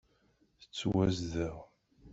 Tettwazdeɣ. 0.61 1.57